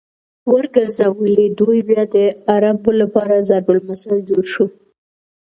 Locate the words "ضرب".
3.49-3.67